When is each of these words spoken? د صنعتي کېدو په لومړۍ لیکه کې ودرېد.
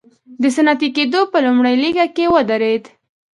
د 0.41 0.43
صنعتي 0.55 0.89
کېدو 0.97 1.21
په 1.31 1.37
لومړۍ 1.45 1.75
لیکه 1.83 2.05
کې 2.15 2.25
ودرېد. 2.33 2.83